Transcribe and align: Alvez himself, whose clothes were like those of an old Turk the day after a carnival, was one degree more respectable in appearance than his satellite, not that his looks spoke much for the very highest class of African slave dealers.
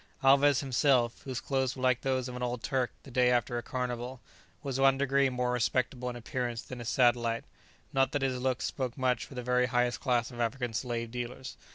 Alvez 0.23 0.61
himself, 0.61 1.21
whose 1.25 1.39
clothes 1.39 1.75
were 1.75 1.83
like 1.83 2.01
those 2.01 2.27
of 2.27 2.35
an 2.35 2.41
old 2.41 2.63
Turk 2.63 2.89
the 3.03 3.11
day 3.11 3.29
after 3.29 3.59
a 3.59 3.61
carnival, 3.61 4.19
was 4.63 4.79
one 4.79 4.97
degree 4.97 5.29
more 5.29 5.51
respectable 5.51 6.09
in 6.09 6.15
appearance 6.15 6.63
than 6.63 6.79
his 6.79 6.89
satellite, 6.89 7.43
not 7.93 8.11
that 8.11 8.23
his 8.23 8.41
looks 8.41 8.65
spoke 8.65 8.97
much 8.97 9.25
for 9.25 9.35
the 9.35 9.43
very 9.43 9.67
highest 9.67 9.99
class 9.99 10.31
of 10.31 10.39
African 10.39 10.73
slave 10.73 11.11
dealers. 11.11 11.55